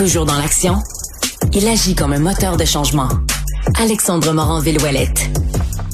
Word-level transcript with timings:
Toujours 0.00 0.24
dans 0.24 0.38
l'action, 0.38 0.78
il 1.52 1.68
agit 1.68 1.94
comme 1.94 2.14
un 2.14 2.18
moteur 2.18 2.56
de 2.56 2.64
changement. 2.64 3.10
Alexandre 3.78 4.32
Morand-Villouellette. 4.32 5.28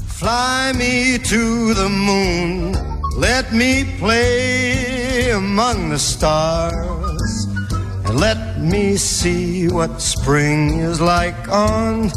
Fly 0.07 0.73
me 0.76 1.18
to 1.18 1.75
the 1.75 1.89
moon, 1.89 2.71
let 3.19 3.50
me 3.50 3.84
play 3.99 5.33
among 5.33 5.91
the 5.92 5.99
stars, 5.99 7.49
and 8.07 8.21
let 8.21 8.39
me 8.61 8.96
see 8.96 9.66
what 9.66 9.98
spring 9.98 10.79
is 10.79 11.00
like 11.00 11.34
on 11.50 12.09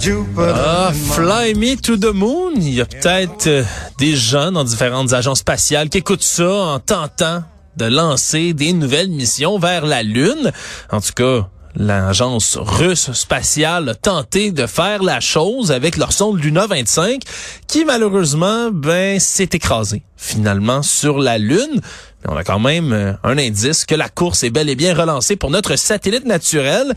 Jupiter. 0.00 0.52
Ah, 0.52 0.90
Fly 0.92 1.54
Me 1.54 1.76
to 1.76 1.96
the 1.96 2.12
Moon. 2.12 2.54
Il 2.56 2.74
y 2.74 2.80
a 2.80 2.86
peut-être 2.86 3.46
euh, 3.46 3.62
des 3.98 4.16
gens 4.16 4.50
dans 4.50 4.64
différentes 4.64 5.12
agences 5.12 5.38
spatiales 5.38 5.90
qui 5.90 5.98
écoutent 5.98 6.24
ça 6.24 6.50
en 6.50 6.80
tentant 6.80 7.44
de 7.78 7.86
lancer 7.86 8.52
des 8.52 8.72
nouvelles 8.72 9.08
missions 9.08 9.58
vers 9.58 9.86
la 9.86 10.02
Lune. 10.02 10.52
En 10.90 11.00
tout 11.00 11.12
cas, 11.14 11.48
l'agence 11.76 12.58
russe 12.60 13.12
spatiale 13.12 13.90
a 13.90 13.94
tenté 13.94 14.50
de 14.50 14.66
faire 14.66 15.02
la 15.02 15.20
chose 15.20 15.70
avec 15.70 15.96
leur 15.96 16.12
sonde 16.12 16.42
Luna 16.42 16.66
25 16.66 17.22
qui 17.68 17.84
malheureusement 17.84 18.70
ben 18.72 19.20
s'est 19.20 19.50
écrasée 19.52 20.02
finalement 20.16 20.82
sur 20.82 21.18
la 21.18 21.38
lune. 21.38 21.80
On 22.26 22.36
a 22.36 22.42
quand 22.42 22.58
même 22.58 22.92
euh, 22.92 23.12
un 23.22 23.38
indice 23.38 23.84
que 23.86 23.94
la 23.94 24.08
course 24.08 24.42
est 24.42 24.50
bel 24.50 24.68
et 24.68 24.74
bien 24.74 24.92
relancée 24.92 25.36
pour 25.36 25.50
notre 25.50 25.76
satellite 25.76 26.26
naturel. 26.26 26.92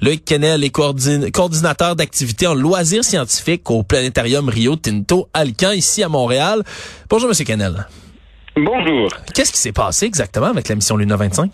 Loïc 0.00 0.24
Kennel 0.24 0.62
est 0.62 0.70
coordinateur 0.70 1.96
d'activités 1.96 2.46
en 2.46 2.54
loisirs 2.54 3.02
scientifiques 3.04 3.68
au 3.68 3.82
planétarium 3.82 4.48
Rio 4.48 4.76
Tinto 4.76 5.28
Alcan 5.34 5.72
ici 5.72 6.04
à 6.04 6.08
Montréal. 6.08 6.62
Bonjour 7.08 7.28
monsieur 7.28 7.44
Kennel. 7.44 7.88
Bonjour. 8.62 9.08
Qu'est-ce 9.34 9.52
qui 9.52 9.58
s'est 9.58 9.72
passé 9.72 10.04
exactement 10.04 10.46
avec 10.46 10.68
la 10.68 10.74
mission 10.74 10.96
Luna 10.98 11.16
25? 11.16 11.50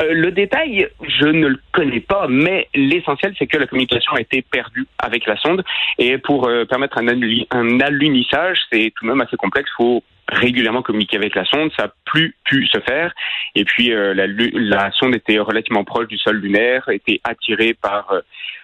Euh, 0.00 0.12
le 0.12 0.30
détail, 0.30 0.88
je 1.06 1.26
ne 1.26 1.48
le 1.48 1.60
connais 1.72 2.00
pas, 2.00 2.26
mais 2.26 2.68
l'essentiel, 2.74 3.34
c'est 3.38 3.46
que 3.46 3.58
la 3.58 3.66
communication 3.66 4.12
a 4.14 4.20
été 4.20 4.40
perdue 4.40 4.86
avec 4.98 5.26
la 5.26 5.36
sonde. 5.36 5.62
Et 5.98 6.16
pour 6.16 6.48
euh, 6.48 6.64
permettre 6.64 6.98
un, 6.98 7.06
un 7.06 7.80
alunissage, 7.80 8.58
c'est 8.72 8.92
tout 8.96 9.04
de 9.04 9.10
même 9.10 9.20
assez 9.20 9.36
complexe. 9.36 9.70
Il 9.74 9.82
faut 9.82 10.02
régulièrement 10.28 10.80
communiquer 10.80 11.18
avec 11.18 11.34
la 11.34 11.44
sonde. 11.44 11.70
Ça 11.76 11.84
n'a 11.84 11.92
plus 12.06 12.34
pu 12.44 12.66
se 12.66 12.80
faire. 12.80 13.14
Et 13.54 13.64
puis, 13.64 13.92
euh, 13.92 14.14
la, 14.14 14.26
la, 14.26 14.90
sonde 14.92 15.14
était 15.14 15.38
relativement 15.38 15.84
proche 15.84 16.08
du 16.08 16.16
sol 16.16 16.36
lunaire, 16.36 16.88
était 16.88 17.20
attirée 17.24 17.74
par, 17.74 18.10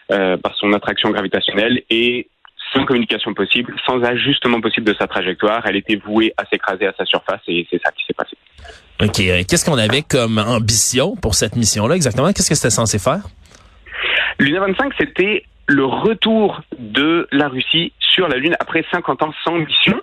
par 0.09 0.57
son 0.57 0.73
attraction 0.73 1.11
gravitationnelle 1.11 1.83
et 1.91 2.29
sans 2.73 2.85
communication 2.85 3.35
possible, 3.35 3.75
sans 3.87 4.03
ajustement 4.03 4.61
possible 4.61 4.87
de 4.87 4.95
sa 4.99 5.07
trajectoire, 5.07 5.63
elle 5.67 5.77
était 5.77 5.97
vouée 5.97 6.33
à 6.37 6.45
s'écraser 6.47 6.87
à 6.87 6.93
sa 6.97 7.05
surface 7.05 7.41
et 7.49 7.67
c'est 7.71 7.81
ça 7.83 7.91
qui 7.93 8.05
s'est 8.07 8.15
passé. 8.15 8.37
OK. 9.03 9.21
Euh, 9.21 9.43
qu'est-ce 9.49 9.65
qu'on 9.65 9.79
avait 9.79 10.03
comme 10.03 10.39
ambition 10.39 11.17
pour 11.17 11.35
cette 11.35 11.57
mission-là 11.57 11.97
exactement? 11.97 12.33
Qu'est-ce 12.33 12.51
que 12.51 12.55
c'était 12.55 12.71
censé 12.71 12.99
faire? 12.99 13.23
Luna 14.39 14.61
25, 14.61 14.93
c'était 14.99 15.45
le 15.67 15.85
retour 15.85 16.63
de 16.79 17.29
la 17.31 17.49
Russie 17.49 17.93
sur 18.01 18.29
la 18.29 18.37
Lune 18.37 18.57
après 18.59 18.85
50 18.91 19.23
ans 19.23 19.33
sans 19.45 19.57
mission. 19.59 20.01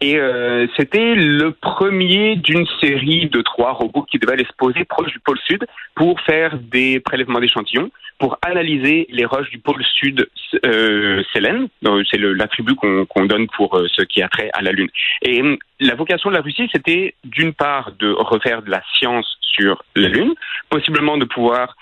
Et 0.00 0.16
euh, 0.16 0.66
c'était 0.76 1.14
le 1.14 1.52
premier 1.52 2.36
d'une 2.36 2.66
série 2.80 3.26
de 3.26 3.40
trois 3.42 3.72
robots 3.72 4.02
qui 4.02 4.18
devaient 4.18 4.34
aller 4.34 4.44
se 4.44 4.56
poser 4.56 4.84
proche 4.84 5.10
du 5.10 5.18
pôle 5.18 5.38
sud 5.46 5.66
pour 5.94 6.20
faire 6.20 6.56
des 6.58 7.00
prélèvements 7.00 7.40
d'échantillons, 7.40 7.90
pour 8.18 8.38
analyser 8.42 9.06
les 9.10 9.24
roches 9.24 9.50
du 9.50 9.58
pôle 9.58 9.84
sud 9.84 10.28
euh, 10.64 11.22
Sélène. 11.32 11.68
C'est 12.10 12.18
l'attribut 12.18 12.74
qu'on 12.74 13.24
donne 13.26 13.46
pour 13.48 13.76
euh, 13.76 13.86
ce 13.94 14.02
qui 14.02 14.22
a 14.22 14.28
trait 14.28 14.50
à 14.52 14.62
la 14.62 14.72
Lune. 14.72 14.88
Et 15.22 15.40
hum, 15.40 15.56
la 15.80 15.94
vocation 15.94 16.30
de 16.30 16.34
la 16.34 16.42
Russie, 16.42 16.68
c'était 16.72 17.14
d'une 17.24 17.52
part 17.52 17.92
de 17.98 18.10
refaire 18.10 18.62
de 18.62 18.70
la 18.70 18.82
science 18.94 19.38
sur 19.40 19.82
la 19.94 20.08
Lune, 20.08 20.34
possiblement 20.68 21.16
de 21.16 21.24
pouvoir 21.24 21.76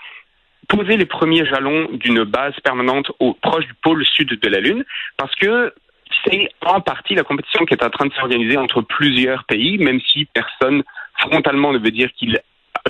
poser 0.69 0.97
les 0.97 1.07
premiers 1.07 1.47
jalons 1.47 1.89
d'une 1.92 2.25
base 2.25 2.55
permanente 2.64 3.12
proche 3.41 3.67
du 3.67 3.75
pôle 3.75 4.05
sud 4.05 4.29
de 4.29 4.48
la 4.48 4.61
Lune, 4.61 4.84
parce 5.17 5.34
que 5.37 5.73
c'est 6.25 6.48
en 6.64 6.80
partie 6.80 7.14
la 7.14 7.23
compétition 7.23 7.64
qui 7.64 7.74
est 7.74 7.85
en 7.85 7.91
train 7.91 8.07
de 8.07 8.13
s'organiser 8.14 8.57
entre 8.57 8.80
plusieurs 8.80 9.45
pays, 9.45 9.79
même 9.79 10.01
si 10.01 10.24
personne 10.27 10.83
frontalement 11.18 11.73
ne 11.73 11.79
veut 11.79 11.91
dire 11.91 12.11
qu'il 12.17 12.41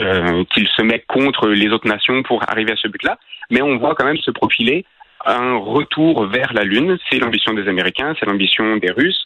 euh, 0.01 0.45
qu'il 0.53 0.69
se 0.69 0.83
met 0.83 1.03
contre 1.09 1.49
les 1.49 1.69
autres 1.69 1.89
nations 1.89 2.23
pour 2.23 2.43
arriver 2.51 2.73
à 2.73 2.77
ce 2.77 2.89
but-là. 2.89 3.19
Mais 3.51 3.63
on 3.63 3.79
voit 3.79 3.95
quand 3.95 4.07
même 4.07 4.19
se 4.19 4.31
profiler 4.31 4.85
un 5.25 5.57
retour 5.57 6.27
vers 6.27 6.53
la 6.53 6.63
Lune. 6.63 6.99
C'est 7.11 7.19
l'ambition 7.19 7.53
des 7.53 7.69
Américains, 7.69 8.15
c'est 8.19 8.27
l'ambition 8.27 8.77
des 8.77 8.91
Russes, 8.91 9.25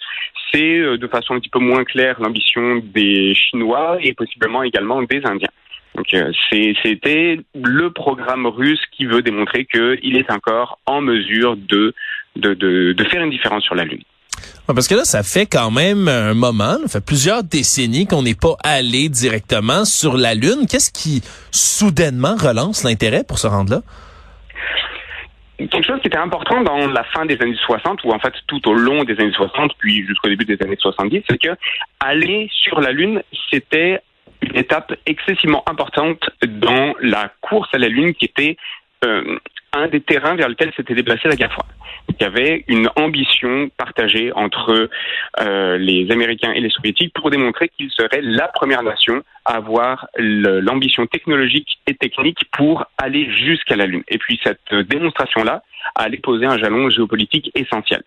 c'est 0.50 0.78
euh, 0.78 0.96
de 0.96 1.06
façon 1.06 1.34
un 1.34 1.40
petit 1.40 1.50
peu 1.50 1.58
moins 1.58 1.84
claire 1.84 2.20
l'ambition 2.20 2.82
des 2.82 3.34
Chinois 3.34 3.98
et 4.00 4.14
possiblement 4.14 4.62
également 4.62 5.02
des 5.02 5.20
Indiens. 5.24 5.48
Donc 5.94 6.06
euh, 6.14 6.32
c'était 6.50 7.40
le 7.54 7.90
programme 7.90 8.46
russe 8.46 8.80
qui 8.96 9.06
veut 9.06 9.22
démontrer 9.22 9.66
qu'il 9.66 10.16
est 10.16 10.30
encore 10.30 10.78
en 10.86 11.00
mesure 11.00 11.56
de, 11.56 11.94
de, 12.36 12.54
de, 12.54 12.92
de 12.92 13.04
faire 13.04 13.22
une 13.22 13.30
différence 13.30 13.64
sur 13.64 13.74
la 13.74 13.84
Lune. 13.84 14.02
Parce 14.66 14.86
que 14.86 14.94
là, 14.94 15.04
ça 15.04 15.22
fait 15.24 15.46
quand 15.46 15.72
même 15.72 16.06
un 16.06 16.32
moment, 16.34 16.76
ça 16.86 17.00
fait 17.00 17.04
plusieurs 17.04 17.42
décennies 17.42 18.06
qu'on 18.06 18.22
n'est 18.22 18.36
pas 18.36 18.56
allé 18.62 19.08
directement 19.08 19.84
sur 19.84 20.16
la 20.16 20.34
Lune. 20.34 20.66
Qu'est-ce 20.70 20.92
qui 20.92 21.22
soudainement 21.50 22.36
relance 22.36 22.84
l'intérêt 22.84 23.24
pour 23.26 23.38
se 23.38 23.48
rendre 23.48 23.72
là? 23.72 23.82
Quelque 25.68 25.86
chose 25.86 26.00
qui 26.00 26.08
était 26.08 26.18
important 26.18 26.62
dans 26.62 26.86
la 26.88 27.04
fin 27.04 27.26
des 27.26 27.40
années 27.40 27.56
60, 27.56 28.04
ou 28.04 28.12
en 28.12 28.18
fait 28.18 28.34
tout 28.46 28.66
au 28.68 28.74
long 28.74 29.04
des 29.04 29.18
années 29.20 29.32
60, 29.32 29.72
puis 29.78 30.06
jusqu'au 30.06 30.28
début 30.28 30.44
des 30.44 30.62
années 30.62 30.78
70, 30.78 31.22
c'est 31.28 31.38
que 31.38 31.50
aller 32.00 32.48
sur 32.52 32.80
la 32.80 32.92
Lune, 32.92 33.22
c'était 33.50 34.00
une 34.42 34.56
étape 34.56 34.94
excessivement 35.06 35.62
importante 35.68 36.30
dans 36.46 36.94
la 37.00 37.30
course 37.40 37.68
à 37.74 37.78
la 37.78 37.88
Lune 37.88 38.14
qui 38.14 38.24
était 38.24 38.56
euh, 39.04 39.38
un 39.72 39.88
des 39.88 40.00
terrains 40.00 40.34
vers 40.34 40.48
lequel 40.48 40.72
s'était 40.76 40.94
déplacée 40.94 41.28
la 41.28 41.36
guerre 41.36 41.52
froide. 41.52 41.70
Il 42.08 42.16
y 42.20 42.24
avait 42.24 42.64
une 42.66 42.88
ambition 42.96 43.70
partagée 43.76 44.32
entre 44.34 44.88
euh, 45.40 45.78
les 45.78 46.10
Américains 46.10 46.52
et 46.52 46.60
les 46.60 46.70
Soviétiques 46.70 47.14
pour 47.14 47.30
démontrer 47.30 47.68
qu'ils 47.68 47.90
seraient 47.90 48.20
la 48.22 48.48
première 48.48 48.82
nation 48.82 49.22
avoir 49.44 50.08
l'ambition 50.16 51.06
technologique 51.06 51.78
et 51.86 51.94
technique 51.94 52.44
pour 52.52 52.84
aller 52.98 53.30
jusqu'à 53.32 53.76
la 53.76 53.86
Lune. 53.86 54.02
Et 54.08 54.18
puis 54.18 54.40
cette 54.42 54.74
démonstration-là 54.74 55.62
allait 55.94 56.18
poser 56.18 56.46
un 56.46 56.58
jalon 56.58 56.90
géopolitique 56.90 57.50
essentiel 57.54 58.02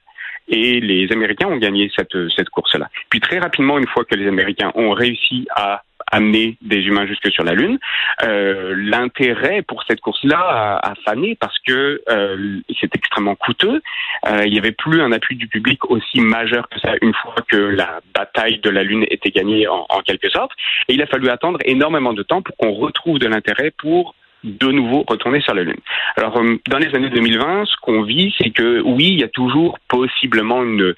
et 0.47 0.79
les 0.79 1.11
Américains 1.11 1.47
ont 1.47 1.57
gagné 1.57 1.91
cette, 1.95 2.15
cette 2.35 2.49
course-là. 2.49 2.89
Puis 3.09 3.19
très 3.19 3.39
rapidement, 3.39 3.77
une 3.77 3.87
fois 3.87 4.03
que 4.05 4.15
les 4.15 4.27
Américains 4.27 4.71
ont 4.75 4.91
réussi 4.91 5.47
à 5.55 5.83
amener 6.13 6.57
des 6.61 6.81
humains 6.81 7.07
jusque 7.07 7.31
sur 7.31 7.43
la 7.43 7.53
Lune, 7.53 7.79
euh, 8.23 8.75
l'intérêt 8.77 9.63
pour 9.63 9.83
cette 9.83 9.99
course-là 9.99 10.37
a, 10.37 10.91
a, 10.91 10.95
fané 11.03 11.35
parce 11.35 11.57
que 11.67 12.01
euh, 12.09 12.59
c'est 12.79 12.95
extrêmement 12.95 13.35
coûteux. 13.35 13.81
Euh, 14.27 14.45
il 14.45 14.53
n'y 14.53 14.59
avait 14.59 14.71
plus 14.71 15.01
un 15.01 15.11
appui 15.11 15.35
du 15.35 15.47
public 15.47 15.89
aussi 15.89 16.21
majeur 16.21 16.69
que 16.69 16.79
ça 16.79 16.93
une 17.01 17.13
fois 17.15 17.35
que 17.49 17.57
la 17.57 17.99
bataille 18.13 18.59
de 18.59 18.69
la 18.69 18.83
Lune 18.83 19.05
était 19.09 19.31
gagnée 19.31 19.67
en, 19.67 19.85
en 19.89 20.01
quelque 20.01 20.29
sorte. 20.29 20.51
Et 20.87 20.93
il 20.93 21.01
a 21.01 21.07
fallu 21.07 21.29
attendre 21.29 21.59
énormément 21.65 22.13
de 22.13 22.21
temps 22.21 22.43
pour 22.43 22.55
qu'on 22.57 22.73
retrouve 22.73 23.17
de 23.17 23.27
l'intérêt 23.27 23.71
pour 23.71 24.15
de 24.43 24.67
nouveau 24.67 25.03
retourner 25.07 25.41
sur 25.41 25.53
la 25.55 25.63
Lune. 25.63 25.79
Alors, 26.17 26.37
euh, 26.37 26.57
dans 26.67 26.77
les 26.77 26.93
années 26.95 27.09
2020, 27.09 27.65
ce 27.65 27.75
qu'on 27.81 28.03
vit, 28.03 28.33
c'est 28.39 28.51
que 28.51 28.81
oui, 28.81 29.09
il 29.13 29.19
y 29.19 29.23
a 29.23 29.29
toujours 29.29 29.79
possiblement 29.87 30.61
une, 30.63 30.93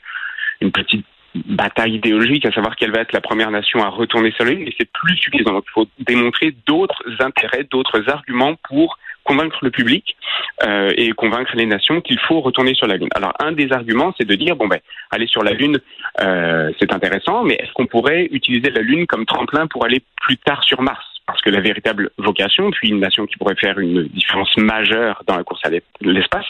une 0.61 0.71
petite 0.71 1.05
bataille 1.35 1.95
idéologique, 1.95 2.45
à 2.45 2.51
savoir 2.51 2.75
quelle 2.75 2.91
va 2.91 3.01
être 3.01 3.13
la 3.13 3.21
première 3.21 3.51
nation 3.51 3.83
à 3.83 3.89
retourner 3.89 4.31
sur 4.31 4.45
la 4.45 4.51
Lune, 4.51 4.63
mais 4.65 4.73
c'est 4.77 4.89
plus 4.91 5.17
suffisant. 5.17 5.51
Donc, 5.51 5.65
il 5.67 5.71
faut 5.71 5.87
démontrer 5.99 6.55
d'autres 6.65 7.03
intérêts, 7.19 7.65
d'autres 7.69 8.09
arguments 8.09 8.55
pour 8.67 8.97
convaincre 9.23 9.57
le 9.63 9.71
public 9.71 10.15
euh, 10.63 10.93
et 10.95 11.11
convaincre 11.11 11.51
les 11.55 11.65
nations 11.65 11.99
qu'il 11.99 12.19
faut 12.19 12.41
retourner 12.41 12.75
sur 12.75 12.87
la 12.87 12.95
Lune. 12.95 13.09
Alors, 13.15 13.33
un 13.39 13.51
des 13.51 13.71
arguments, 13.73 14.13
c'est 14.17 14.27
de 14.27 14.35
dire, 14.35 14.55
bon, 14.55 14.67
ben, 14.67 14.79
aller 15.11 15.27
sur 15.27 15.43
la 15.43 15.51
Lune, 15.51 15.79
euh, 16.21 16.71
c'est 16.79 16.93
intéressant, 16.93 17.43
mais 17.43 17.55
est-ce 17.55 17.73
qu'on 17.73 17.87
pourrait 17.87 18.27
utiliser 18.31 18.69
la 18.69 18.81
Lune 18.81 19.07
comme 19.07 19.25
tremplin 19.25 19.67
pour 19.67 19.83
aller 19.83 20.01
plus 20.21 20.37
tard 20.37 20.63
sur 20.63 20.81
Mars? 20.81 21.03
Parce 21.27 21.41
que 21.41 21.49
la 21.49 21.61
véritable 21.61 22.11
vocation, 22.17 22.69
puis 22.71 22.89
une 22.89 22.99
nation 22.99 23.25
qui 23.25 23.37
pourrait 23.37 23.55
faire 23.55 23.79
une 23.79 24.03
différence 24.03 24.55
majeure 24.57 25.23
dans 25.25 25.35
la 25.35 25.43
course 25.43 25.61
à 25.65 25.69
l'espace, 26.01 26.45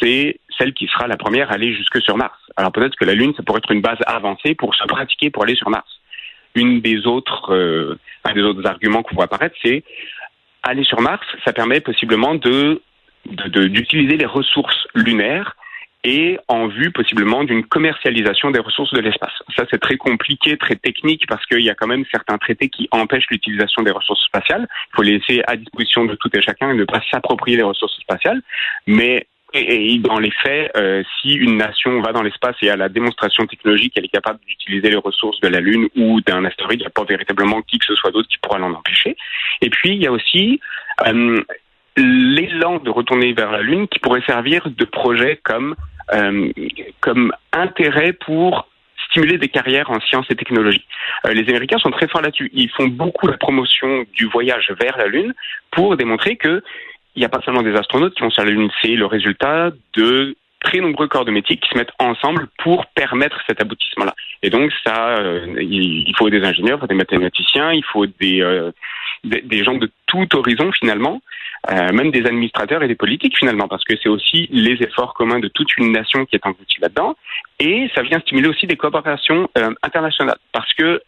c'est 0.00 0.38
celle 0.58 0.74
qui 0.74 0.86
sera 0.86 1.06
la 1.06 1.16
première 1.16 1.50
à 1.50 1.54
aller 1.54 1.74
jusque 1.74 2.00
sur 2.02 2.16
Mars. 2.16 2.38
Alors 2.56 2.72
peut-être 2.72 2.96
que 2.96 3.04
la 3.04 3.14
Lune, 3.14 3.32
ça 3.36 3.42
pourrait 3.42 3.58
être 3.58 3.72
une 3.72 3.80
base 3.80 3.98
avancée 4.06 4.54
pour 4.54 4.74
se 4.74 4.84
pratiquer 4.84 5.30
pour 5.30 5.44
aller 5.44 5.54
sur 5.54 5.70
Mars. 5.70 6.00
Une 6.54 6.80
des 6.80 7.06
autres, 7.06 7.54
euh, 7.54 7.98
un 8.24 8.34
des 8.34 8.42
autres 8.42 8.66
arguments 8.66 9.02
qu'on 9.02 9.14
voit 9.14 9.24
apparaître, 9.24 9.56
c'est 9.62 9.82
aller 10.62 10.84
sur 10.84 11.00
Mars, 11.00 11.26
ça 11.44 11.52
permet 11.52 11.80
possiblement 11.80 12.34
de 12.34 12.82
d'utiliser 13.24 14.16
les 14.16 14.26
ressources 14.26 14.88
lunaires 14.96 15.54
et 16.04 16.38
en 16.48 16.66
vue 16.66 16.90
possiblement 16.90 17.44
d'une 17.44 17.64
commercialisation 17.64 18.50
des 18.50 18.58
ressources 18.58 18.92
de 18.92 19.00
l'espace. 19.00 19.32
Ça, 19.56 19.64
c'est 19.70 19.80
très 19.80 19.96
compliqué, 19.96 20.56
très 20.56 20.74
technique, 20.74 21.26
parce 21.28 21.44
qu'il 21.46 21.62
y 21.62 21.70
a 21.70 21.74
quand 21.74 21.86
même 21.86 22.04
certains 22.10 22.38
traités 22.38 22.68
qui 22.68 22.88
empêchent 22.90 23.30
l'utilisation 23.30 23.82
des 23.82 23.92
ressources 23.92 24.24
spatiales. 24.24 24.66
Il 24.92 24.96
faut 24.96 25.02
les 25.02 25.18
laisser 25.18 25.42
à 25.46 25.56
disposition 25.56 26.04
de 26.04 26.14
tout 26.16 26.28
et 26.36 26.42
chacun 26.42 26.70
et 26.70 26.74
ne 26.74 26.84
pas 26.84 27.00
s'approprier 27.10 27.56
les 27.56 27.62
ressources 27.62 27.96
spatiales. 28.00 28.42
Mais 28.86 29.26
et, 29.54 29.98
dans 29.98 30.18
les 30.18 30.30
faits, 30.30 30.70
euh, 30.76 31.02
si 31.20 31.34
une 31.34 31.58
nation 31.58 32.00
va 32.00 32.12
dans 32.12 32.22
l'espace 32.22 32.56
et 32.62 32.70
a 32.70 32.76
la 32.76 32.88
démonstration 32.88 33.46
technologique 33.46 33.94
qu'elle 33.94 34.06
est 34.06 34.08
capable 34.08 34.40
d'utiliser 34.46 34.88
les 34.88 34.96
ressources 34.96 35.40
de 35.40 35.48
la 35.48 35.60
Lune 35.60 35.88
ou 35.94 36.20
d'un 36.22 36.44
astéroïde, 36.44 36.80
il 36.80 36.84
n'y 36.84 36.86
a 36.86 36.90
pas 36.90 37.04
véritablement 37.04 37.60
qui 37.62 37.78
que 37.78 37.84
ce 37.84 37.94
soit 37.94 38.10
d'autre 38.10 38.28
qui 38.28 38.38
pourra 38.38 38.58
l'en 38.58 38.72
empêcher. 38.72 39.14
Et 39.60 39.68
puis, 39.68 39.90
il 39.90 40.02
y 40.02 40.06
a 40.06 40.12
aussi 40.12 40.58
euh, 41.06 41.42
l'élan 41.96 42.78
de 42.78 42.90
retourner 42.90 43.32
vers 43.34 43.52
la 43.52 43.60
Lune 43.60 43.88
qui 43.88 43.98
pourrait 43.98 44.22
servir 44.26 44.68
de 44.70 44.84
projet 44.84 45.38
comme, 45.42 45.74
comme 47.00 47.32
intérêt 47.52 48.12
pour 48.12 48.68
stimuler 49.12 49.38
des 49.38 49.48
carrières 49.48 49.90
en 49.90 50.00
sciences 50.00 50.26
et 50.30 50.36
technologies. 50.36 50.84
Euh, 51.26 51.34
les 51.34 51.48
Américains 51.48 51.78
sont 51.78 51.90
très 51.90 52.08
forts 52.08 52.22
là-dessus. 52.22 52.50
Ils 52.54 52.70
font 52.70 52.86
beaucoup 52.86 53.26
la 53.26 53.36
promotion 53.36 54.04
du 54.14 54.26
voyage 54.26 54.72
vers 54.80 54.96
la 54.96 55.06
Lune 55.06 55.34
pour 55.70 55.96
démontrer 55.96 56.36
que 56.36 56.62
il 57.14 57.18
n'y 57.18 57.26
a 57.26 57.28
pas 57.28 57.42
seulement 57.44 57.62
des 57.62 57.74
astronautes 57.74 58.14
qui 58.14 58.22
vont 58.22 58.30
sur 58.30 58.42
la 58.42 58.50
Lune, 58.50 58.70
c'est 58.80 58.94
le 58.94 59.04
résultat 59.04 59.70
de 59.94 60.34
très 60.60 60.78
nombreux 60.78 61.08
corps 61.08 61.26
de 61.26 61.30
métier 61.30 61.56
qui 61.58 61.68
se 61.68 61.76
mettent 61.76 61.92
ensemble 61.98 62.46
pour 62.62 62.86
permettre 62.86 63.38
cet 63.46 63.60
aboutissement-là. 63.60 64.14
Et 64.42 64.48
donc 64.48 64.72
ça, 64.82 65.18
euh, 65.18 65.46
il 65.60 66.14
faut 66.16 66.30
des 66.30 66.42
ingénieurs, 66.42 66.78
il 66.78 66.80
faut 66.80 66.86
des 66.86 66.94
mathématiciens, 66.94 67.72
il 67.72 67.84
faut 67.84 68.04
euh, 68.04 68.72
des, 69.24 69.42
des, 69.42 69.64
gens 69.64 69.74
de 69.74 69.90
tout 70.06 70.34
horizon 70.34 70.72
finalement, 70.72 71.20
euh, 71.70 71.92
même 71.92 72.10
des 72.10 72.26
administrateurs 72.26 72.82
et 72.82 72.88
des 72.88 72.96
politiques 72.96 73.38
finalement, 73.38 73.68
parce 73.68 73.84
que 73.84 73.94
c'est 74.02 74.08
aussi 74.08 74.48
les 74.50 74.82
efforts 74.82 75.14
communs 75.14 75.38
de 75.38 75.48
toute 75.48 75.76
une 75.76 75.92
nation 75.92 76.26
qui 76.26 76.36
est 76.36 76.46
engloutie 76.46 76.80
là-dedans. 76.80 77.14
Et 77.60 77.88
ça 77.94 78.02
vient 78.02 78.18
stimuler 78.20 78.48
aussi 78.48 78.66
des 78.66 78.76
coopérations 78.76 79.48
euh, 79.56 79.70
internationales, 79.82 80.38
parce 80.52 80.72
que 80.74 81.00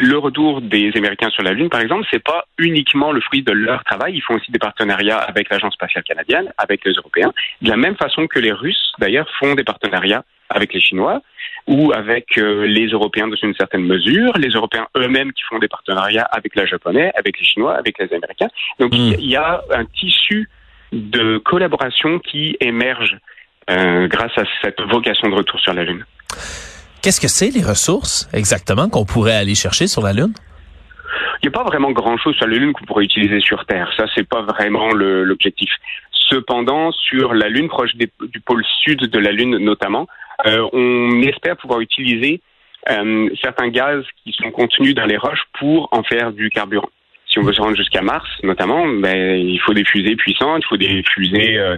le 0.00 0.16
retour 0.16 0.60
des 0.60 0.92
Américains 0.94 1.30
sur 1.30 1.42
la 1.42 1.52
Lune, 1.52 1.68
par 1.68 1.80
exemple, 1.80 2.06
c'est 2.10 2.22
pas 2.22 2.44
uniquement 2.56 3.10
le 3.10 3.20
fruit 3.20 3.42
de 3.42 3.52
leur 3.52 3.82
travail. 3.82 4.14
Ils 4.14 4.22
font 4.22 4.34
aussi 4.34 4.52
des 4.52 4.58
partenariats 4.58 5.18
avec 5.18 5.50
l'Agence 5.50 5.74
spatiale 5.74 6.04
canadienne, 6.04 6.52
avec 6.56 6.84
les 6.84 6.92
Européens, 6.92 7.32
de 7.62 7.68
la 7.68 7.76
même 7.76 7.96
façon 7.96 8.28
que 8.28 8.38
les 8.38 8.52
Russes, 8.52 8.92
d'ailleurs, 9.00 9.28
font 9.40 9.54
des 9.54 9.64
partenariats 9.64 10.24
avec 10.50 10.72
les 10.72 10.80
Chinois 10.80 11.20
ou 11.66 11.92
avec 11.92 12.38
euh, 12.38 12.66
les 12.66 12.86
Européens 12.88 13.28
dans 13.28 13.36
une 13.36 13.54
certaine 13.54 13.84
mesure, 13.84 14.32
les 14.38 14.48
Européens 14.48 14.86
eux-mêmes 14.96 15.32
qui 15.32 15.42
font 15.48 15.58
des 15.58 15.68
partenariats 15.68 16.28
avec 16.32 16.56
les 16.56 16.66
Japonais, 16.66 17.12
avec 17.14 17.38
les 17.38 17.44
Chinois, 17.44 17.74
avec 17.74 17.98
les 17.98 18.12
Américains. 18.14 18.48
Donc 18.78 18.92
mmh. 18.92 19.14
il 19.18 19.30
y 19.30 19.36
a 19.36 19.62
un 19.70 19.84
tissu 19.84 20.48
de 20.92 21.38
collaboration 21.38 22.18
qui 22.18 22.56
émerge 22.60 23.18
euh, 23.70 24.08
grâce 24.08 24.36
à 24.38 24.44
cette 24.62 24.80
vocation 24.80 25.28
de 25.28 25.34
retour 25.34 25.60
sur 25.60 25.74
la 25.74 25.84
Lune. 25.84 26.04
Qu'est-ce 27.02 27.20
que 27.20 27.28
c'est 27.28 27.50
les 27.50 27.62
ressources 27.62 28.28
exactement 28.32 28.88
qu'on 28.88 29.04
pourrait 29.04 29.36
aller 29.36 29.54
chercher 29.54 29.86
sur 29.86 30.02
la 30.02 30.12
Lune? 30.12 30.32
Il 31.42 31.48
n'y 31.48 31.54
a 31.54 31.58
pas 31.58 31.64
vraiment 31.64 31.92
grand-chose 31.92 32.34
sur 32.36 32.46
la 32.46 32.56
Lune 32.56 32.72
qu'on 32.72 32.84
pourrait 32.84 33.04
utiliser 33.04 33.40
sur 33.40 33.64
Terre. 33.66 33.92
Ça, 33.96 34.06
c'est 34.14 34.26
pas 34.26 34.42
vraiment 34.42 34.88
l'objectif. 34.92 35.70
Cependant, 36.28 36.90
sur 36.92 37.32
la 37.32 37.48
Lune, 37.48 37.68
proche 37.68 37.94
des, 37.94 38.10
du 38.20 38.40
pôle 38.40 38.64
sud 38.82 39.00
de 39.00 39.18
la 39.18 39.30
Lune 39.30 39.56
notamment, 39.58 40.08
euh, 40.46 40.68
on 40.72 41.22
espère 41.22 41.56
pouvoir 41.56 41.80
utiliser 41.80 42.40
euh, 42.90 43.28
certains 43.42 43.68
gaz 43.68 44.04
qui 44.22 44.32
sont 44.32 44.50
contenus 44.50 44.94
dans 44.94 45.06
les 45.06 45.16
roches 45.16 45.44
pour 45.58 45.88
en 45.92 46.02
faire 46.02 46.32
du 46.32 46.48
carburant. 46.50 46.88
Si 47.26 47.38
on 47.38 47.42
veut 47.42 47.52
se 47.52 47.60
rendre 47.60 47.76
jusqu'à 47.76 48.00
Mars, 48.00 48.28
notamment, 48.42 48.86
ben, 48.86 49.36
il 49.36 49.60
faut 49.60 49.74
des 49.74 49.84
fusées 49.84 50.16
puissantes, 50.16 50.62
il 50.64 50.68
faut 50.68 50.76
des 50.76 51.02
fusées 51.02 51.58
euh, 51.58 51.76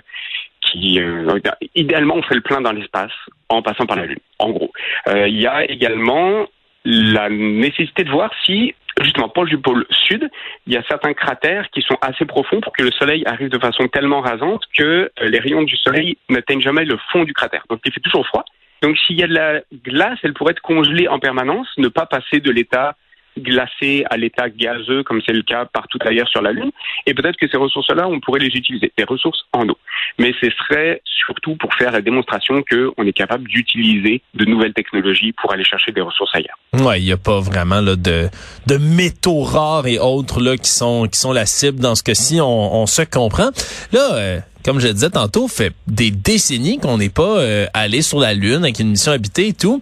qui, 0.60 1.00
euh, 1.00 1.38
idéalement, 1.74 2.14
on 2.16 2.22
fait 2.22 2.36
le 2.36 2.40
plein 2.40 2.60
dans 2.60 2.72
l'espace 2.72 3.12
en 3.48 3.62
passant 3.62 3.86
par 3.86 3.96
la 3.96 4.06
Lune. 4.06 4.20
En 4.38 4.50
gros, 4.50 4.70
euh, 5.08 5.26
il 5.26 5.40
y 5.40 5.46
a 5.46 5.68
également 5.68 6.46
la 6.84 7.28
nécessité 7.28 8.04
de 8.04 8.10
voir 8.10 8.30
si 8.44 8.74
justement 9.04 9.28
proche 9.28 9.50
du 9.50 9.58
pôle 9.58 9.86
sud, 9.90 10.28
il 10.66 10.72
y 10.72 10.76
a 10.76 10.82
certains 10.88 11.14
cratères 11.14 11.68
qui 11.70 11.82
sont 11.82 11.96
assez 12.00 12.24
profonds 12.24 12.60
pour 12.60 12.72
que 12.72 12.82
le 12.82 12.90
soleil 12.90 13.24
arrive 13.26 13.48
de 13.48 13.58
façon 13.58 13.88
tellement 13.88 14.20
rasante 14.20 14.62
que 14.76 14.82
euh, 14.82 15.28
les 15.28 15.38
rayons 15.38 15.62
du 15.62 15.76
soleil 15.76 16.16
n'atteignent 16.28 16.60
jamais 16.60 16.84
le 16.84 16.98
fond 17.12 17.24
du 17.24 17.32
cratère. 17.32 17.64
Donc 17.68 17.80
il 17.84 17.92
fait 17.92 18.00
toujours 18.00 18.26
froid. 18.26 18.44
Donc 18.82 18.96
s'il 18.98 19.18
y 19.18 19.22
a 19.22 19.26
de 19.26 19.34
la 19.34 19.60
glace, 19.84 20.18
elle 20.22 20.32
pourrait 20.32 20.52
être 20.52 20.62
congelée 20.62 21.08
en 21.08 21.18
permanence, 21.18 21.68
ne 21.76 21.88
pas 21.88 22.06
passer 22.06 22.40
de 22.40 22.50
l'état 22.50 22.96
glacé 23.38 24.04
à 24.10 24.16
l'état 24.16 24.48
gazeux, 24.48 25.02
comme 25.02 25.20
c'est 25.24 25.32
le 25.32 25.42
cas 25.42 25.64
partout 25.64 25.98
ailleurs 26.02 26.28
sur 26.28 26.42
la 26.42 26.52
Lune. 26.52 26.70
Et 27.06 27.14
peut-être 27.14 27.36
que 27.36 27.48
ces 27.48 27.56
ressources-là, 27.56 28.08
on 28.08 28.20
pourrait 28.20 28.40
les 28.40 28.48
utiliser, 28.48 28.92
des 28.96 29.04
ressources 29.04 29.44
en 29.52 29.68
eau. 29.68 29.78
Mais 30.18 30.32
ce 30.40 30.50
serait 30.50 31.02
surtout 31.04 31.56
pour 31.56 31.72
faire 31.74 31.92
la 31.92 32.00
démonstration 32.00 32.62
qu'on 32.62 33.06
est 33.06 33.12
capable 33.12 33.46
d'utiliser 33.48 34.22
de 34.34 34.44
nouvelles 34.44 34.74
technologies 34.74 35.32
pour 35.32 35.52
aller 35.52 35.64
chercher 35.64 35.92
des 35.92 36.00
ressources 36.00 36.34
ailleurs. 36.34 36.58
Ouais, 36.72 37.00
il 37.00 37.04
n'y 37.04 37.12
a 37.12 37.16
pas 37.16 37.40
vraiment 37.40 37.80
là, 37.80 37.96
de, 37.96 38.28
de 38.66 38.76
métaux 38.76 39.42
rares 39.42 39.86
et 39.86 39.98
autres 39.98 40.40
là, 40.40 40.56
qui 40.56 40.70
sont 40.70 41.06
qui 41.06 41.18
sont 41.18 41.32
la 41.32 41.46
cible 41.46 41.80
dans 41.80 41.94
ce 41.94 42.02
cas-ci. 42.02 42.40
On, 42.40 42.82
on 42.82 42.86
se 42.86 43.02
comprend. 43.02 43.50
Là. 43.92 44.14
Euh 44.14 44.40
comme 44.64 44.78
je 44.78 44.88
disais 44.88 45.10
tantôt, 45.10 45.48
fait 45.48 45.72
des 45.86 46.10
décennies 46.10 46.78
qu'on 46.78 46.98
n'est 46.98 47.08
pas 47.08 47.38
euh, 47.38 47.66
allé 47.72 48.02
sur 48.02 48.20
la 48.20 48.34
Lune 48.34 48.62
avec 48.64 48.78
une 48.78 48.90
mission 48.90 49.12
habitée 49.12 49.48
et 49.48 49.52
tout. 49.52 49.80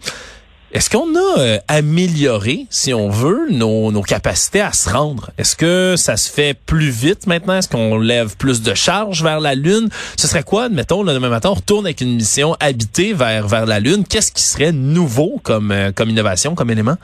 Est-ce 0.71 0.91
qu'on 0.91 1.15
a 1.17 1.39
euh, 1.39 1.59
amélioré, 1.67 2.67
si 2.69 2.93
on 2.93 3.09
veut, 3.09 3.51
nos, 3.51 3.91
nos, 3.91 4.03
capacités 4.03 4.61
à 4.61 4.73
se 4.73 4.91
rendre? 4.91 5.31
Est-ce 5.39 5.57
que 5.57 5.95
ça 5.97 6.19
se 6.19 6.31
fait 6.31 6.53
plus 6.53 6.91
vite 6.91 7.27
maintenant? 7.27 7.55
Est-ce 7.55 7.71
qu'on 7.71 7.99
lève 7.99 8.37
plus 8.37 8.61
de 8.61 8.75
charges 8.75 9.23
vers 9.23 9.41
la 9.41 9.55
Lune? 9.55 9.89
Ce 10.19 10.29
serait 10.29 10.43
quoi, 10.43 10.65
admettons, 10.65 11.03
le 11.03 11.15
demain 11.15 11.31
matin, 11.31 11.51
on 11.51 11.55
retourne 11.55 11.87
avec 11.87 12.03
une 12.03 12.17
mission 12.17 12.55
habitée 12.61 13.15
vers, 13.15 13.49
vers 13.49 13.65
la 13.65 13.81
Lune? 13.81 14.05
Qu'est-ce 14.07 14.31
qui 14.31 14.43
serait 14.43 14.73
nouveau 14.73 15.41
comme, 15.43 15.73
euh, 15.73 15.91
comme 15.91 16.11
innovation, 16.11 16.55
comme 16.55 16.71
élément? 16.71 16.97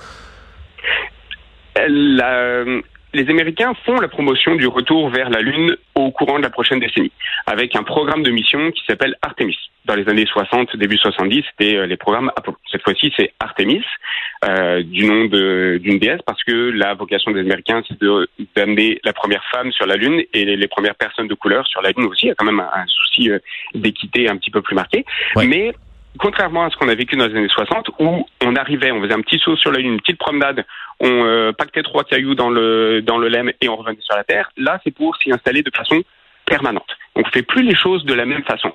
La, 1.88 2.64
les 3.14 3.30
Américains 3.30 3.72
font 3.86 4.00
la 4.00 4.08
promotion 4.08 4.56
du 4.56 4.66
retour 4.66 5.08
vers 5.08 5.30
la 5.30 5.40
Lune 5.40 5.76
au 5.94 6.10
courant 6.10 6.38
de 6.38 6.42
la 6.42 6.50
prochaine 6.50 6.80
décennie, 6.80 7.12
avec 7.46 7.76
un 7.76 7.84
programme 7.84 8.22
de 8.22 8.30
mission 8.30 8.72
qui 8.72 8.84
s'appelle 8.86 9.16
Artemis. 9.22 9.56
Dans 9.84 9.94
les 9.94 10.08
années 10.08 10.26
60, 10.26 10.76
début 10.76 10.96
70, 10.96 11.44
c'était 11.50 11.76
euh, 11.76 11.86
les 11.86 11.96
programmes 11.96 12.30
Apollo. 12.36 12.56
Cette 12.70 12.82
fois-ci, 12.82 13.12
c'est 13.16 13.32
Artemis, 13.38 13.84
euh, 14.44 14.82
du 14.82 15.04
nom 15.04 15.26
d'une 15.26 15.98
déesse, 15.98 16.20
parce 16.26 16.42
que 16.42 16.70
la 16.70 16.94
vocation 16.94 17.30
des 17.30 17.40
Américains, 17.40 17.82
c'est 17.86 17.98
d'amener 18.56 18.98
la 19.04 19.12
première 19.12 19.44
femme 19.50 19.70
sur 19.72 19.86
la 19.86 19.96
Lune 19.96 20.22
et 20.32 20.44
les, 20.44 20.56
les, 20.56 20.68
premières 20.68 20.96
personnes 20.96 21.28
de 21.28 21.34
couleur 21.34 21.66
sur 21.66 21.82
la 21.82 21.90
Lune 21.90 22.06
aussi. 22.06 22.26
Il 22.26 22.28
y 22.28 22.32
a 22.32 22.34
quand 22.34 22.46
même 22.46 22.60
un, 22.60 22.70
un 22.74 22.86
souci 22.86 23.30
euh, 23.30 23.38
d'équité 23.74 24.28
un 24.28 24.36
petit 24.36 24.50
peu 24.50 24.62
plus 24.62 24.74
marqué. 24.74 25.04
Ouais. 25.36 25.46
Mais 25.46 25.74
contrairement 26.18 26.64
à 26.64 26.70
ce 26.70 26.76
qu'on 26.76 26.88
a 26.88 26.94
vécu 26.94 27.16
dans 27.16 27.26
les 27.26 27.36
années 27.36 27.48
60, 27.48 27.90
où 27.98 28.26
on 28.42 28.56
arrivait, 28.56 28.92
on 28.92 29.02
faisait 29.02 29.14
un 29.14 29.20
petit 29.20 29.38
saut 29.38 29.56
sur 29.56 29.72
la 29.72 29.78
Lune, 29.78 29.94
une 29.94 30.00
petite 30.00 30.18
promenade, 30.18 30.64
on 31.00 31.24
euh, 31.24 31.52
pactait 31.52 31.82
trois 31.82 32.04
cailloux 32.04 32.34
dans 32.34 32.50
le 32.50 33.02
dans 33.02 33.18
le 33.18 33.28
lemme 33.28 33.50
et 33.60 33.68
on 33.68 33.76
revenait 33.76 33.98
sur 34.00 34.16
la 34.16 34.24
Terre. 34.24 34.50
Là, 34.56 34.80
c'est 34.84 34.94
pour 34.94 35.16
s'y 35.16 35.32
installer 35.32 35.62
de 35.62 35.70
façon 35.74 36.02
permanente. 36.46 36.86
On 37.16 37.20
ne 37.20 37.30
fait 37.32 37.42
plus 37.42 37.62
les 37.62 37.76
choses 37.76 38.04
de 38.04 38.14
la 38.14 38.26
même 38.26 38.42
façon. 38.42 38.72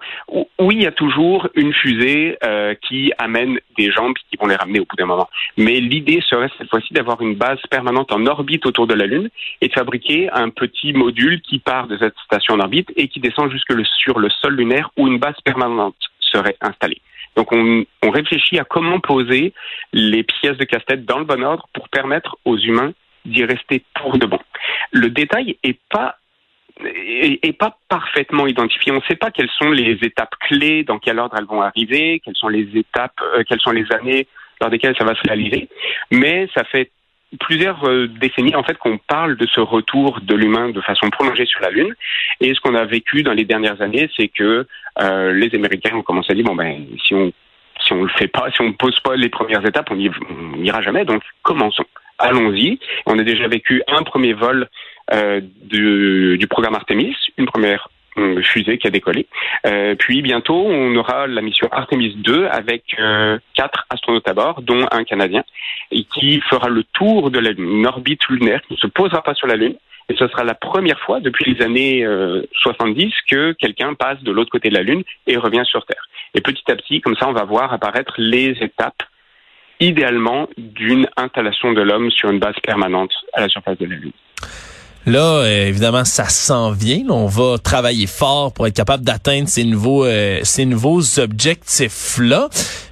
Oui, 0.60 0.76
il 0.76 0.84
y 0.84 0.88
a 0.88 0.92
toujours 0.92 1.50
une 1.56 1.74
fusée 1.74 2.38
euh, 2.44 2.74
qui 2.88 3.12
amène 3.18 3.60
des 3.78 3.92
gens 3.92 4.14
qui 4.14 4.38
vont 4.40 4.48
les 4.48 4.56
ramener 4.56 4.80
au 4.80 4.86
bout 4.86 4.96
d'un 4.96 5.06
moment. 5.06 5.30
Mais 5.58 5.80
l'idée 5.80 6.22
serait 6.22 6.50
cette 6.58 6.70
fois-ci 6.70 6.94
d'avoir 6.94 7.22
une 7.22 7.36
base 7.36 7.60
permanente 7.70 8.14
en 8.14 8.26
orbite 8.26 8.66
autour 8.66 8.88
de 8.88 8.94
la 8.94 9.06
Lune 9.06 9.30
et 9.62 9.68
de 9.68 9.74
fabriquer 9.74 10.30
un 10.32 10.50
petit 10.50 10.94
module 10.94 11.42
qui 11.42 11.60
part 11.60 11.88
de 11.88 11.98
cette 11.98 12.18
station 12.26 12.56
en 12.56 12.60
orbite 12.60 12.92
et 12.96 13.08
qui 13.08 13.20
descend 13.20 13.52
jusque 13.52 13.74
le, 13.74 13.84
sur 13.84 14.20
le 14.20 14.30
sol 14.30 14.56
lunaire 14.56 14.90
où 14.98 15.08
une 15.08 15.20
base 15.20 15.40
permanente 15.44 15.98
serait 16.20 16.56
installée. 16.62 17.02
Donc 17.40 17.54
on, 17.54 17.86
réfléchit 18.10 18.60
à 18.60 18.66
comment 18.66 19.00
poser 19.00 19.54
les 19.94 20.24
pièces 20.24 20.58
de 20.58 20.66
casse-tête 20.66 21.06
dans 21.06 21.20
le 21.20 21.24
bon 21.24 21.42
ordre 21.42 21.70
pour 21.72 21.88
permettre 21.88 22.38
aux 22.44 22.58
humains 22.58 22.92
d'y 23.24 23.46
rester 23.46 23.82
pour 23.96 24.18
de 24.18 24.26
bon. 24.26 24.40
Le 24.92 25.10
détail 25.10 25.58
est 25.64 25.80
pas 25.90 26.18
est, 26.84 27.58
pas 27.58 27.78
parfaitement 27.88 28.46
identifié. 28.46 28.92
On 28.92 28.98
ne 28.98 29.08
sait 29.08 29.16
pas 29.16 29.32
quelles 29.32 29.50
sont 29.52 29.72
les 29.72 29.98
étapes 30.02 30.36
clés, 30.42 30.84
dans 30.84 31.00
quel 31.00 31.18
ordre 31.18 31.36
elles 31.38 31.46
vont 31.46 31.62
arriver, 31.62 32.22
quelles 32.26 32.36
sont 32.36 32.50
les 32.50 32.68
étapes, 32.78 33.22
euh, 33.22 33.44
quelles 33.48 33.62
sont 33.62 33.72
les 33.72 33.90
années 33.94 34.28
lors 34.60 34.70
desquelles 34.70 34.96
ça 34.98 35.06
va 35.06 35.16
se 35.16 35.22
réaliser. 35.22 35.70
Mais 36.12 36.50
ça 36.54 36.66
fait 36.66 36.92
plusieurs 37.40 37.88
euh, 37.88 38.08
décennies 38.08 38.56
en 38.56 38.64
fait 38.64 38.78
qu'on 38.78 38.98
parle 38.98 39.36
de 39.36 39.46
ce 39.46 39.60
retour 39.60 40.20
de 40.22 40.36
l'humain 40.36 40.70
de 40.70 40.82
façon 40.82 41.10
prolongée 41.10 41.46
sur 41.46 41.62
la 41.62 41.70
Lune. 41.70 41.94
Et 42.42 42.54
ce 42.54 42.60
qu'on 42.60 42.76
a 42.76 42.86
vécu 42.86 43.24
dans 43.24 43.34
les 43.34 43.46
dernières 43.46 43.82
années, 43.82 44.10
c'est 44.18 44.30
que 44.30 44.66
euh, 45.02 45.34
les 45.34 45.54
Américains 45.54 45.96
ont 45.96 46.02
commencé 46.02 46.32
à 46.32 46.36
dire 46.36 46.46
bon 46.46 46.56
ben 46.56 46.86
si 47.04 47.14
on 47.14 47.32
si 47.82 47.94
on 47.94 48.04
le 48.04 48.10
fait 48.10 48.28
pas, 48.28 48.52
si 48.52 48.62
on 48.62 48.74
pose 48.74 49.00
pas 49.00 49.16
les 49.16 49.30
premières 49.30 49.66
étapes, 49.66 49.90
on 49.92 49.96
n'ira 49.96 50.82
jamais. 50.82 51.06
Donc 51.06 51.24
commençons. 51.44 51.86
Allons-y. 52.18 52.80
On 53.06 53.18
a 53.18 53.24
déjà 53.24 53.48
vécu 53.48 53.82
un 53.88 54.04
premier 54.04 54.34
vol 54.34 54.68
euh, 55.14 55.40
du, 55.64 56.38
du 56.38 56.48
programme 56.48 56.76
Artemis, 56.76 57.16
une 57.38 57.46
première 57.46 57.90
fusée 58.44 58.78
qui 58.78 58.88
a 58.88 58.90
décollé. 58.90 59.28
Euh, 59.66 59.96
puis 59.96 60.22
bientôt, 60.22 60.66
on 60.68 60.96
aura 60.96 61.28
la 61.28 61.42
mission 61.42 61.68
Artemis 61.72 62.16
2 62.16 62.48
avec 62.48 62.84
euh, 63.00 63.38
quatre 63.54 63.86
astronautes 63.90 64.28
à 64.28 64.34
bord, 64.34 64.62
dont 64.62 64.86
un 64.92 65.04
Canadien, 65.04 65.44
et 65.92 66.04
qui 66.04 66.42
fera 66.42 66.70
le 66.70 66.84
tour 66.84 67.32
de 67.32 67.40
la 67.40 67.52
Lune, 67.52 67.80
une 67.80 67.88
orbite 67.88 68.26
lunaire 68.30 68.62
qui 68.68 68.74
ne 68.74 68.78
se 68.78 68.88
posera 68.88 69.22
pas 69.22 69.34
sur 69.34 69.48
la 69.48 69.56
Lune. 69.56 69.76
Et 70.10 70.16
ce 70.16 70.28
sera 70.28 70.44
la 70.44 70.56
première 70.56 71.00
fois 71.00 71.20
depuis 71.20 71.54
les 71.54 71.64
années 71.64 72.04
euh, 72.04 72.42
70 72.54 73.14
que 73.30 73.52
quelqu'un 73.54 73.94
passe 73.94 74.22
de 74.24 74.32
l'autre 74.32 74.50
côté 74.50 74.70
de 74.70 74.74
la 74.74 74.82
Lune 74.82 75.04
et 75.28 75.38
revient 75.38 75.64
sur 75.66 75.86
Terre. 75.86 76.10
Et 76.34 76.42
petit 76.42 76.64
à 76.72 76.76
petit, 76.76 77.00
comme 77.00 77.16
ça, 77.16 77.28
on 77.28 77.34
va 77.34 77.44
voir 77.44 77.72
apparaître 77.74 78.14
les 78.18 78.52
étapes 78.62 79.04
idéalement 79.80 80.50
d'une 80.58 81.08
installation 81.16 81.74
de 81.74 81.82
l'homme 81.82 82.12
sur 82.12 82.30
une 82.30 82.40
base 82.40 82.60
permanente 82.62 83.14
à 83.34 83.42
la 83.42 83.50
surface 83.50 83.78
de 83.78 83.86
la 83.86 83.96
Lune. 83.96 84.12
Là, 85.06 85.20
euh, 85.20 85.68
évidemment, 85.68 86.06
ça 86.06 86.28
s'en 86.30 86.72
vient. 86.72 87.04
On 87.10 87.26
va 87.26 87.58
travailler 87.58 88.06
fort 88.06 88.52
pour 88.52 88.68
être 88.68 88.76
capable 88.76 89.04
d'atteindre 89.04 89.48
ces 89.48 89.64
nouveaux 89.64 90.06
euh, 90.06 90.40
ces 90.44 90.66
nouveaux 90.66 91.02
objectifs-là. 91.20 92.50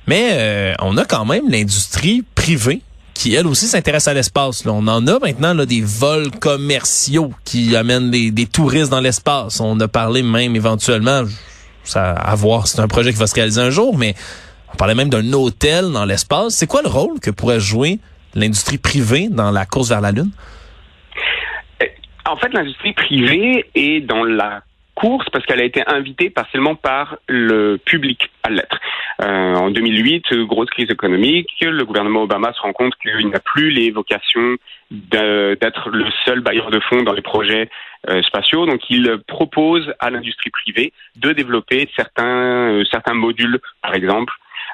Mais 0.07 0.29
euh, 0.31 0.73
on 0.79 0.97
a 0.97 1.05
quand 1.05 1.25
même 1.25 1.49
l'industrie 1.49 2.23
privée 2.33 2.81
qui 3.13 3.33
elle 3.33 3.47
aussi 3.47 3.67
s'intéresse 3.67 4.07
à 4.07 4.13
l'espace. 4.13 4.63
On 4.65 4.87
en 4.87 5.05
a 5.07 5.19
maintenant 5.19 5.53
là, 5.53 5.65
des 5.65 5.81
vols 5.81 6.31
commerciaux 6.31 7.31
qui 7.43 7.75
amènent 7.75 8.11
des, 8.11 8.31
des 8.31 8.45
touristes 8.45 8.91
dans 8.91 9.01
l'espace. 9.01 9.59
On 9.59 9.79
a 9.79 9.87
parlé 9.87 10.21
même 10.23 10.55
éventuellement, 10.55 11.23
ça 11.83 12.11
à 12.11 12.35
voir, 12.35 12.67
c'est 12.67 12.79
un 12.79 12.87
projet 12.87 13.11
qui 13.11 13.19
va 13.19 13.27
se 13.27 13.35
réaliser 13.35 13.59
un 13.59 13.71
jour, 13.71 13.97
mais 13.97 14.15
on 14.71 14.77
parlait 14.77 14.95
même 14.95 15.09
d'un 15.09 15.33
hôtel 15.33 15.91
dans 15.91 16.05
l'espace. 16.05 16.53
C'est 16.53 16.67
quoi 16.67 16.83
le 16.83 16.89
rôle 16.89 17.19
que 17.19 17.31
pourrait 17.31 17.59
jouer 17.59 17.99
l'industrie 18.35 18.77
privée 18.77 19.29
dans 19.31 19.51
la 19.51 19.65
course 19.65 19.89
vers 19.89 20.01
la 20.01 20.11
Lune? 20.11 20.29
En 22.27 22.35
fait, 22.35 22.53
l'industrie 22.53 22.93
privée 22.93 23.65
est 23.73 24.01
dans 24.01 24.23
la 24.23 24.61
course 24.95 25.27
parce 25.31 25.45
qu'elle 25.45 25.61
a 25.61 25.63
été 25.63 25.83
invitée 25.87 26.29
partiellement 26.29 26.75
par 26.75 27.17
le 27.27 27.77
public 27.77 28.31
à 28.43 28.49
l'être. 28.49 28.79
Euh, 29.21 29.55
en 29.55 29.69
2008, 29.69 30.33
grosse 30.45 30.69
crise 30.69 30.89
économique, 30.89 31.49
le 31.61 31.85
gouvernement 31.85 32.23
Obama 32.23 32.51
se 32.53 32.61
rend 32.61 32.73
compte 32.73 32.95
qu'il 32.95 33.29
n'a 33.29 33.39
plus 33.39 33.69
les 33.69 33.91
vocations 33.91 34.57
d'être 34.91 35.89
le 35.89 36.05
seul 36.25 36.41
bailleur 36.41 36.71
de 36.71 36.79
fonds 36.79 37.03
dans 37.03 37.13
les 37.13 37.21
projets 37.21 37.69
euh, 38.09 38.21
spatiaux, 38.23 38.65
donc 38.65 38.81
il 38.89 39.17
propose 39.27 39.93
à 39.99 40.09
l'industrie 40.09 40.49
privée 40.49 40.93
de 41.17 41.31
développer 41.31 41.89
certains 41.95 42.25
euh, 42.25 42.83
certains 42.91 43.13
modules, 43.13 43.59
par 43.81 43.93
exemple, 43.93 44.33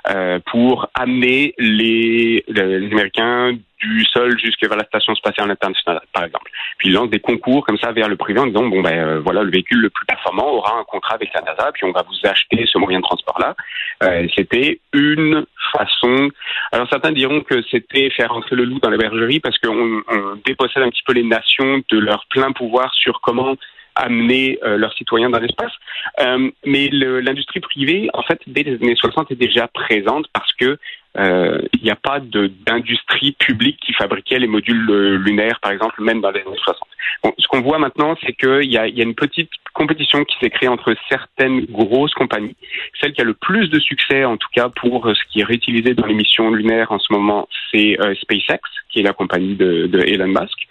euh, 0.09 0.39
pour 0.51 0.89
amener 0.93 1.53
les, 1.57 2.43
les, 2.47 2.91
Américains 2.91 3.53
du 3.79 4.05
sol 4.05 4.37
jusqu'à 4.37 4.67
vers 4.67 4.77
la 4.77 4.85
station 4.85 5.15
spatiale 5.15 5.49
internationale, 5.49 6.01
par 6.13 6.25
exemple. 6.25 6.51
Puis 6.77 6.89
ils 6.89 6.93
lancent 6.93 7.09
des 7.09 7.19
concours 7.19 7.65
comme 7.65 7.77
ça 7.77 7.91
vers 7.91 8.09
le 8.09 8.15
privé 8.15 8.39
en 8.39 8.47
disant 8.47 8.65
bon 8.65 8.81
ben 8.81 8.97
euh, 8.97 9.19
voilà 9.21 9.43
le 9.43 9.51
véhicule 9.51 9.79
le 9.79 9.89
plus 9.89 10.05
performant 10.05 10.49
aura 10.49 10.77
un 10.79 10.83
contrat 10.83 11.15
avec 11.15 11.29
la 11.33 11.41
NASA, 11.41 11.71
puis 11.73 11.85
on 11.85 11.91
va 11.91 12.03
vous 12.03 12.29
acheter 12.29 12.65
ce 12.65 12.77
moyen 12.77 12.99
de 12.99 13.03
transport 13.03 13.39
là. 13.39 13.55
Euh, 14.03 14.27
c'était 14.35 14.79
une 14.93 15.45
façon. 15.71 16.29
Alors 16.71 16.87
certains 16.89 17.11
diront 17.11 17.41
que 17.41 17.61
c'était 17.71 18.09
faire 18.09 18.33
rentrer 18.33 18.55
le 18.55 18.65
loup 18.65 18.79
dans 18.79 18.89
la 18.89 18.97
bergerie 18.97 19.39
parce 19.39 19.57
qu'on 19.57 20.01
on 20.07 20.35
dépossède 20.45 20.83
un 20.83 20.89
petit 20.89 21.03
peu 21.05 21.13
les 21.13 21.23
nations 21.23 21.81
de 21.89 21.99
leur 21.99 22.25
plein 22.29 22.51
pouvoir 22.51 22.93
sur 22.93 23.21
comment 23.21 23.55
amener 23.95 24.59
euh, 24.63 24.77
leurs 24.77 24.93
citoyens 24.93 25.29
dans 25.29 25.39
l'espace. 25.39 25.71
Euh, 26.19 26.49
mais 26.65 26.89
l'industrie 26.89 27.59
privée, 27.59 28.09
en 28.13 28.23
fait, 28.23 28.39
dès 28.47 28.63
les 28.63 28.75
années 28.75 28.95
60, 28.95 29.31
est 29.31 29.35
déjà 29.35 29.67
présente 29.67 30.27
parce 30.33 30.51
que 30.53 30.77
euh, 31.15 31.61
il 31.73 31.83
n'y 31.83 31.91
a 31.91 31.95
pas 31.95 32.19
d'industrie 32.19 33.33
publique 33.33 33.79
qui 33.85 33.93
fabriquait 33.93 34.39
les 34.39 34.47
modules 34.47 35.15
lunaires, 35.17 35.59
par 35.61 35.71
exemple, 35.71 36.01
même 36.01 36.21
dans 36.21 36.31
les 36.31 36.41
années 36.41 36.57
60. 36.57 36.87
Bon, 37.23 37.33
ce 37.37 37.47
qu'on 37.47 37.61
voit 37.61 37.77
maintenant, 37.77 38.15
c'est 38.25 38.33
qu'il 38.33 38.71
y 38.71 38.77
a, 38.77 38.87
y 38.87 38.99
a 38.99 39.03
une 39.03 39.13
petite 39.13 39.51
compétition 39.73 40.23
qui 40.25 40.35
s'est 40.41 40.49
créée 40.49 40.69
entre 40.69 40.95
certaines 41.09 41.65
grosses 41.65 42.13
compagnies. 42.13 42.55
Celle 42.99 43.13
qui 43.13 43.21
a 43.21 43.25
le 43.25 43.35
plus 43.35 43.69
de 43.69 43.79
succès, 43.79 44.25
en 44.25 44.37
tout 44.37 44.49
cas 44.53 44.69
pour 44.69 45.07
ce 45.07 45.23
qui 45.31 45.41
est 45.41 45.43
réutilisé 45.43 45.93
dans 45.93 46.05
les 46.07 46.15
missions 46.15 46.51
lunaires 46.51 46.91
en 46.91 46.99
ce 46.99 47.13
moment, 47.13 47.47
c'est 47.71 47.97
SpaceX, 48.21 48.59
qui 48.89 48.99
est 48.99 49.03
la 49.03 49.13
compagnie 49.13 49.55
de, 49.55 49.87
de 49.87 49.99
Elon 49.99 50.27
Musk, 50.27 50.67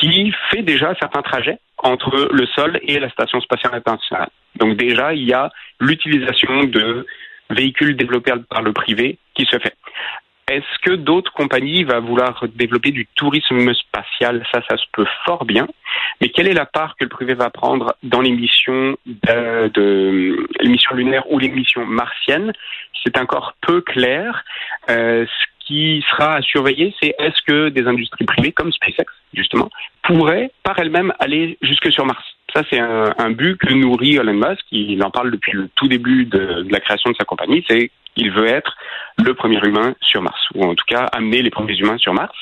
qui 0.00 0.32
fait 0.50 0.62
déjà 0.62 0.94
certains 0.98 1.22
trajets 1.22 1.58
entre 1.78 2.28
le 2.32 2.46
sol 2.46 2.80
et 2.82 2.98
la 2.98 3.10
station 3.10 3.40
spatiale 3.40 3.74
internationale. 3.74 4.30
Donc 4.56 4.76
déjà, 4.76 5.12
il 5.14 5.24
y 5.24 5.32
a 5.32 5.50
l'utilisation 5.78 6.64
de 6.64 7.06
véhicules 7.50 7.96
développés 7.96 8.32
par 8.48 8.62
le 8.62 8.72
privé 8.72 9.18
qui 9.34 9.44
se 9.44 9.58
fait. 9.58 9.74
Est-ce 10.48 10.78
que 10.82 10.96
d'autres 10.96 11.32
compagnies 11.32 11.84
vont 11.84 12.00
vouloir 12.00 12.44
développer 12.54 12.90
du 12.90 13.06
tourisme 13.14 13.72
spatial? 13.72 14.44
Ça, 14.52 14.60
ça 14.68 14.76
se 14.76 14.84
peut 14.92 15.06
fort 15.24 15.44
bien. 15.44 15.68
Mais 16.20 16.28
quelle 16.30 16.48
est 16.48 16.54
la 16.54 16.66
part 16.66 16.96
que 16.96 17.04
le 17.04 17.08
privé 17.10 17.34
va 17.34 17.50
prendre 17.50 17.94
dans 18.02 18.20
les 18.20 18.32
missions, 18.32 18.96
de, 19.06 19.68
de 19.68 20.48
les 20.60 20.68
missions 20.68 20.96
lunaires 20.96 21.30
ou 21.30 21.38
les 21.38 21.50
missions 21.50 21.86
martiennes 21.86 22.52
C'est 23.04 23.16
encore 23.16 23.54
peu 23.60 23.80
clair. 23.80 24.44
Euh, 24.88 25.24
qui 25.70 26.04
sera 26.10 26.34
à 26.34 26.42
surveiller, 26.42 26.92
c'est 27.00 27.14
est-ce 27.20 27.40
que 27.46 27.68
des 27.68 27.86
industries 27.86 28.24
privées 28.24 28.50
comme 28.50 28.72
SpaceX, 28.72 29.06
justement, 29.32 29.70
pourraient 30.02 30.50
par 30.64 30.76
elles-mêmes 30.80 31.12
aller 31.20 31.58
jusque 31.62 31.92
sur 31.92 32.04
Mars. 32.04 32.24
Ça, 32.52 32.64
c'est 32.68 32.80
un, 32.80 33.30
but 33.30 33.56
que 33.56 33.72
nourrit 33.72 34.16
Elon 34.16 34.34
Musk. 34.34 34.64
Il 34.72 35.00
en 35.04 35.12
parle 35.12 35.30
depuis 35.30 35.52
le 35.52 35.68
tout 35.76 35.86
début 35.86 36.24
de, 36.24 36.66
la 36.68 36.80
création 36.80 37.10
de 37.10 37.16
sa 37.16 37.24
compagnie. 37.24 37.64
C'est 37.68 37.92
qu'il 38.16 38.32
veut 38.32 38.48
être 38.48 38.76
le 39.24 39.32
premier 39.34 39.60
humain 39.64 39.94
sur 40.00 40.20
Mars, 40.22 40.40
ou 40.56 40.64
en 40.64 40.74
tout 40.74 40.84
cas 40.88 41.04
amener 41.12 41.40
les 41.40 41.50
premiers 41.50 41.76
humains 41.76 41.98
sur 41.98 42.14
Mars. 42.14 42.36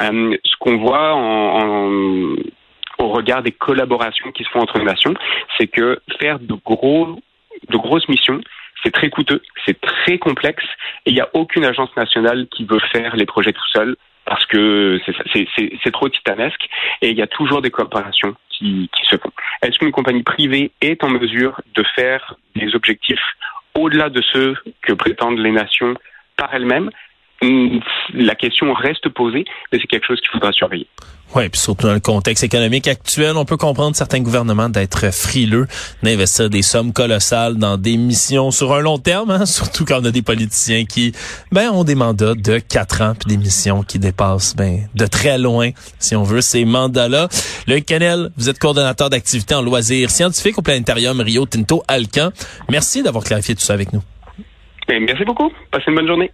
Euh, 0.00 0.36
ce 0.44 0.56
qu'on 0.58 0.78
voit 0.78 1.14
au 2.98 3.08
regard 3.08 3.44
des 3.44 3.52
collaborations 3.52 4.32
qui 4.32 4.42
se 4.42 4.48
font 4.48 4.58
entre 4.58 4.78
les 4.78 4.84
nations, 4.84 5.14
c'est 5.56 5.68
que 5.68 6.00
faire 6.18 6.40
de 6.40 6.56
grosses 7.76 8.08
missions, 8.08 8.40
c'est 8.84 8.92
très 8.92 9.10
coûteux, 9.10 9.42
c'est 9.64 9.80
très 9.80 10.18
complexe, 10.18 10.64
et 11.06 11.10
il 11.10 11.14
n'y 11.14 11.20
a 11.20 11.28
aucune 11.32 11.64
agence 11.64 11.94
nationale 11.96 12.46
qui 12.50 12.64
veut 12.64 12.80
faire 12.92 13.16
les 13.16 13.26
projets 13.26 13.52
tout 13.52 13.68
seul 13.72 13.96
parce 14.26 14.46
que 14.46 15.00
c'est 15.34 15.90
trop 15.92 16.08
titanesque 16.08 16.66
et 17.02 17.10
il 17.10 17.16
y 17.16 17.22
a 17.22 17.26
toujours 17.26 17.60
des 17.60 17.70
coopérations 17.70 18.34
qui, 18.48 18.88
qui 18.96 19.06
se 19.06 19.16
font. 19.16 19.30
Est-ce 19.62 19.78
qu'une 19.78 19.92
compagnie 19.92 20.22
privée 20.22 20.70
est 20.80 21.04
en 21.04 21.10
mesure 21.10 21.60
de 21.74 21.84
faire 21.94 22.34
des 22.56 22.74
objectifs 22.74 23.22
au-delà 23.74 24.08
de 24.08 24.22
ceux 24.22 24.56
que 24.82 24.92
prétendent 24.92 25.38
les 25.38 25.50
nations 25.50 25.94
par 26.36 26.54
elles-mêmes? 26.54 26.90
La 27.42 28.34
question 28.34 28.72
reste 28.72 29.08
posée, 29.10 29.44
mais 29.72 29.78
c'est 29.80 29.86
quelque 29.86 30.06
chose 30.06 30.20
qu'il 30.20 30.30
faudra 30.30 30.52
surveiller. 30.52 30.86
Oui, 31.34 31.48
puis 31.48 31.60
surtout 31.60 31.88
dans 31.88 31.94
le 31.94 32.00
contexte 32.00 32.44
économique 32.44 32.86
actuel, 32.86 33.36
on 33.36 33.44
peut 33.44 33.56
comprendre 33.56 33.96
certains 33.96 34.20
gouvernements 34.20 34.68
d'être 34.68 35.12
frileux, 35.12 35.66
d'investir 36.02 36.48
des 36.48 36.62
sommes 36.62 36.92
colossales 36.92 37.56
dans 37.56 37.76
des 37.76 37.96
missions 37.96 38.52
sur 38.52 38.72
un 38.72 38.80
long 38.80 38.98
terme, 38.98 39.30
hein, 39.30 39.44
surtout 39.46 39.84
quand 39.84 40.00
on 40.00 40.04
a 40.04 40.10
des 40.12 40.22
politiciens 40.22 40.84
qui 40.84 41.12
ben 41.50 41.70
ont 41.70 41.82
des 41.82 41.96
mandats 41.96 42.34
de 42.34 42.58
quatre 42.58 43.02
ans, 43.02 43.14
puis 43.18 43.36
des 43.36 43.42
missions 43.42 43.82
qui 43.82 43.98
dépassent 43.98 44.54
ben 44.54 44.86
de 44.94 45.06
très 45.06 45.38
loin, 45.38 45.70
si 45.98 46.14
on 46.14 46.22
veut, 46.22 46.40
ces 46.40 46.64
mandats-là. 46.64 47.28
Le 47.66 47.80
Canel, 47.80 48.30
vous 48.36 48.48
êtes 48.48 48.60
coordonnateur 48.60 49.10
d'activités 49.10 49.56
en 49.56 49.62
loisirs 49.62 50.10
scientifiques 50.10 50.58
au 50.58 50.62
Planétarium 50.62 51.20
Rio 51.20 51.46
Tinto 51.46 51.82
Alcan. 51.88 52.30
Merci 52.70 53.02
d'avoir 53.02 53.24
clarifié 53.24 53.56
tout 53.56 53.62
ça 53.62 53.72
avec 53.72 53.92
nous. 53.92 54.02
Merci 54.88 55.24
beaucoup. 55.24 55.50
Passez 55.70 55.86
une 55.88 55.96
bonne 55.96 56.06
journée. 56.06 56.30